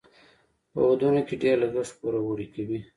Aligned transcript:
په 0.71 0.79
ودونو 0.89 1.21
کې 1.27 1.35
ډیر 1.43 1.55
لګښت 1.63 1.93
پوروړي 1.99 2.47
کوي. 2.53 2.79